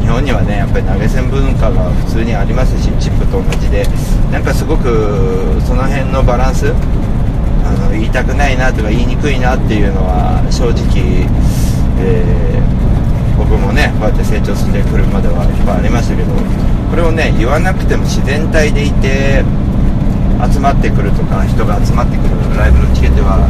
[0.00, 3.84] 日本にはねやっぱり投げ銭文化が普通にありますしチップと同じで。
[4.32, 6.72] なんかすごくその辺のバランス
[7.64, 11.28] あの言いたくないなとか言いにくいなっていうのは正直、
[12.00, 12.58] えー
[13.38, 16.34] 僕もねこうやって成長してくるまではいっぱいありましたけど
[16.90, 19.46] これをね言わなくても自然体でいて
[20.52, 23.46] 集まってくるとか人が集まってくるライブのチケットは、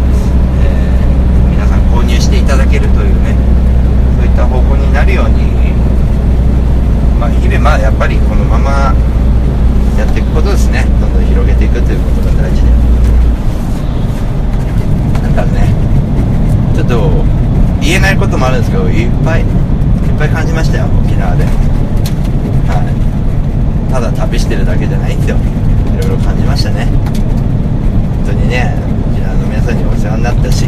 [1.93, 3.36] 購入していただけるというね
[4.16, 5.72] そういった方向になるように
[7.18, 8.95] まあ日々まあやっぱりこのまま
[9.99, 10.84] やっていくことですね。
[11.01, 12.70] どんどん広げていくということが大事で。
[15.22, 15.74] なんかね
[16.76, 17.11] ちょっと
[17.80, 19.47] 言えないこともあるんですけどいっぱいいっ
[20.18, 21.45] ぱい感じましたよ沖縄で。
[22.70, 22.78] は
[23.91, 23.93] い。
[23.93, 25.36] ただ旅してるだけじゃないんですよ。
[25.36, 26.86] いろいろ感じましたね。
[26.86, 28.74] 本当にね
[29.11, 30.66] 沖縄の皆さんにお世話になったし。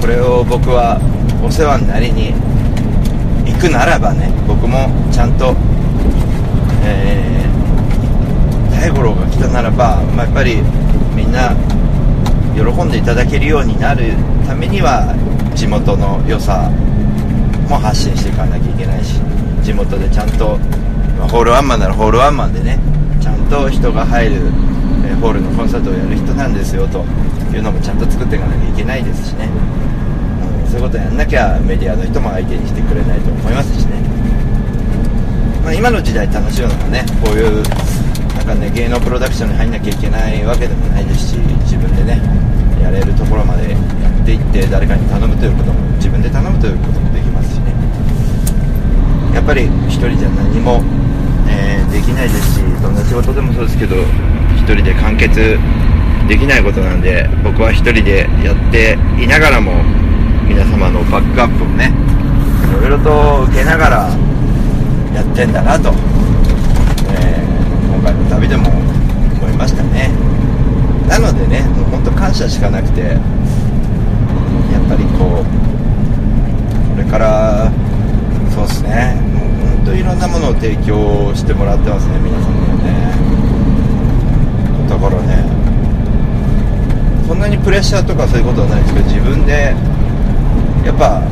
[0.00, 0.98] これを僕は
[1.44, 2.32] お世話になりに
[3.44, 5.54] 行くならばね僕もちゃんと
[6.82, 7.50] えー
[8.80, 10.62] 大五郎が来たならば、まあ、やっぱり
[11.14, 11.52] みんな
[12.56, 14.14] 喜んでいただけるようになる
[14.46, 15.14] ためには
[15.54, 16.70] 地元の良さ
[17.68, 19.20] も発信していかなきゃいけないし
[19.62, 20.56] 地元でちゃんと、
[21.18, 22.78] まあホールワンマンならホールワンマンでね
[23.20, 24.36] ちゃんと人が入る、
[25.04, 27.04] えーホールのコンサートをやる人なんですよと。
[27.56, 29.90] いうのもちゃんと作っていかなきゃいけないですしね、うん
[30.70, 33.98] そういうことやんなきゃメディアの人も相手にしてくれないと思いますしね、
[35.64, 37.62] まあ、今の時代楽しいのがねこういう
[38.38, 42.22] なんかね芸能プロダクションに入んなきゃいけないわけでもないですし自分でね
[42.80, 47.74] やれるところまでやっていって誰かに頼むということも自分で頼むということもできますしね。
[49.34, 50.82] やっぱり一人じゃ何も、
[51.48, 53.96] えーできないですしどんな仕事でもそうですけど
[54.54, 55.58] 一人で完結
[56.28, 59.72] できないことなんで僕は1人でやっていながらも
[60.46, 61.92] 皆様のバックアップをね
[62.68, 64.08] いろいろと受けながら
[65.14, 65.90] やってんだなと、
[67.12, 70.10] えー、今回の旅でも思いましたね。
[71.08, 73.18] なのでね本当感謝しかなくてやっ
[74.88, 75.44] ぱりこう
[76.94, 77.70] これから
[78.54, 79.18] そうですね。
[79.76, 82.59] 本当いろんなものを提供してもらってますね皆様。
[87.80, 89.72] レッシャーとかそういうことはないですけど自分で
[90.84, 91.24] やっぱ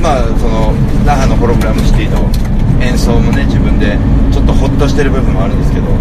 [0.00, 0.72] まあその
[1.04, 2.24] 那覇のホログラムシティの
[2.80, 3.98] 演奏もね自分で
[4.32, 5.92] ちょっとホッとしてる部分もあるんですけど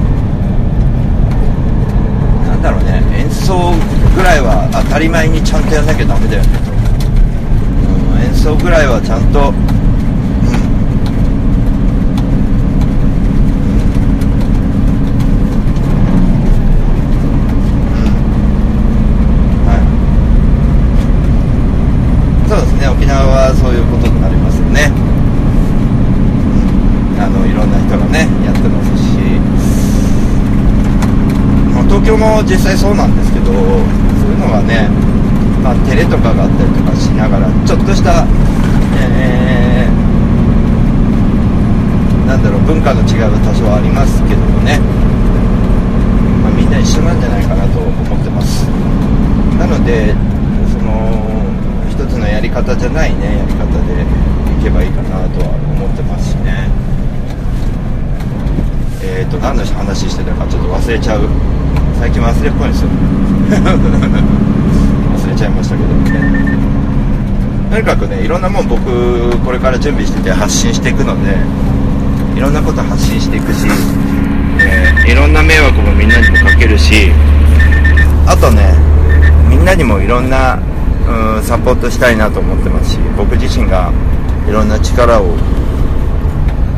[2.47, 3.75] なんだろうね演奏
[4.15, 6.49] ぐらいは当たり前にちゃんとやんなきゃダメだよね、
[8.15, 9.51] うん、演奏ぐらいはちゃんと
[22.53, 24.93] そうですね沖縄はそういうことになりますよね
[27.17, 29.17] あのいろんな人がねやってますし、
[31.73, 33.63] まあ、東京も実際そうなんですけどそうい
[34.35, 34.91] うのはね、
[35.63, 38.27] まあ、テレとかがあったりとかしながらちょっとした、
[38.99, 40.03] えー
[42.27, 44.79] なんだろう文化の違いは多少ありますけどもね、
[46.43, 48.65] まあ、みんな一緒なんじゃないかなと思ってます。
[49.55, 50.11] なので
[50.73, 51.23] その
[51.87, 54.01] 一つのやり方じゃないねやり方で
[54.59, 56.67] いけばいいかなとは思ってますしね。
[59.03, 61.29] えーと何の話してたかちょっと忘れちゃう
[61.99, 62.89] 最近忘れっぽいんですよ
[65.15, 65.87] 忘れちゃいましたけど。
[66.19, 66.53] ね
[67.71, 68.81] とにかくねいろんなもん僕
[69.43, 71.35] これから準備してて発信していくので
[72.37, 73.65] いろんなこと発信していくし、
[74.59, 77.11] えーいろんな迷惑もみんなにもかけるし。
[78.25, 78.73] あとね
[79.49, 80.57] みんなにもいろんな
[81.07, 83.91] うんサポートしたいなと思ってますし僕自身が
[84.47, 85.35] いろんな力を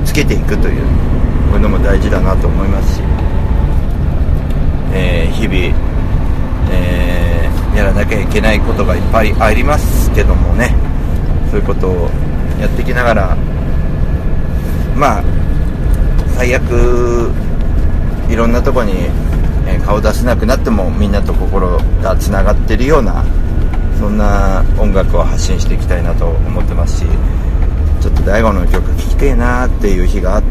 [0.03, 3.01] つけていくというこういうのも大事だなと思いますし、
[4.95, 5.57] えー日々、
[6.71, 10.73] えーやらなきゃいけないことがいっぱいありますけどもね。
[11.51, 12.09] そういうことを
[12.59, 13.37] やってきながら
[14.95, 15.23] まあ
[16.35, 17.31] 最悪
[18.29, 18.93] いろんなとこに
[19.67, 23.23] え顔出せなくなってもみんなと心がつながってるような
[23.99, 27.05] そんな音楽を発信していきたいなと思ってますし
[28.01, 30.41] ちょっと大悟の曲聴きてえなーっていう日が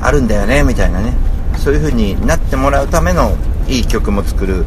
[0.00, 1.12] あるんだよねみたいなね。
[1.62, 3.36] そういう風になってもらうための
[3.66, 4.64] いい曲も作る。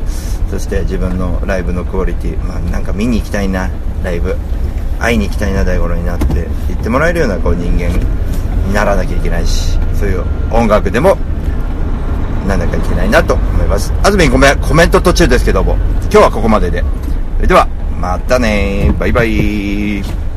[0.49, 2.37] そして自分のライブのクオリティ。
[2.43, 3.69] まあなんか見に行きたいな
[4.03, 4.35] ライブ。
[4.99, 11.17] 会いに行きたいな大五郎になって言ってもらえるようなこう人間にならなきゃいけないしそういう音楽でも
[12.47, 13.91] なんなきゃいけないなと思います。
[14.03, 16.83] あずみんごめんコメント途中ですけども今日はここまでで。
[17.37, 17.67] それでは
[17.99, 20.30] またねバイバイ。